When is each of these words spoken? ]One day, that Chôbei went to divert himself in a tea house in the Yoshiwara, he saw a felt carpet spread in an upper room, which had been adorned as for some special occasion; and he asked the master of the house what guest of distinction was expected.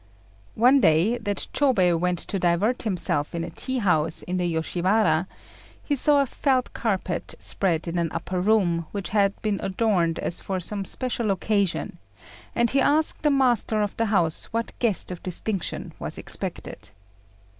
]One 0.65 0.79
day, 0.79 1.19
that 1.19 1.47
Chôbei 1.53 1.95
went 1.95 2.17
to 2.17 2.39
divert 2.39 2.81
himself 2.81 3.35
in 3.35 3.43
a 3.43 3.51
tea 3.51 3.77
house 3.77 4.23
in 4.23 4.37
the 4.37 4.47
Yoshiwara, 4.51 5.27
he 5.83 5.95
saw 5.95 6.21
a 6.23 6.25
felt 6.25 6.73
carpet 6.73 7.35
spread 7.37 7.87
in 7.87 7.99
an 7.99 8.11
upper 8.11 8.41
room, 8.41 8.87
which 8.93 9.09
had 9.09 9.39
been 9.43 9.59
adorned 9.61 10.17
as 10.17 10.41
for 10.41 10.59
some 10.59 10.85
special 10.85 11.29
occasion; 11.29 11.99
and 12.55 12.71
he 12.71 12.81
asked 12.81 13.21
the 13.21 13.29
master 13.29 13.83
of 13.83 13.95
the 13.97 14.05
house 14.07 14.45
what 14.45 14.73
guest 14.79 15.11
of 15.11 15.21
distinction 15.21 15.93
was 15.99 16.17
expected. 16.17 16.89